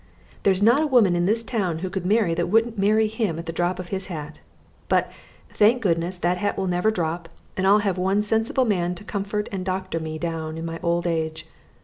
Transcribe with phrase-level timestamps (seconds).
[0.41, 3.45] There's not a woman in this town who could marry that wouldn't marry him at
[3.45, 4.39] the drop of his hat
[4.89, 5.11] but,
[5.51, 9.47] thank goodness, that hat will never drop, and I'll have one sensible man to comfort
[9.51, 11.45] and doctor me down into my old age.